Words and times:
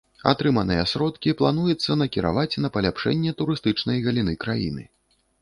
Атрыманыя 0.29 0.85
сродкі 0.93 1.33
плануецца 1.41 1.97
накіраваць 2.03 2.59
на 2.65 2.73
паляпшэнне 2.79 3.35
турыстычнай 3.43 4.03
галіны 4.09 4.33
краіны. 4.47 4.83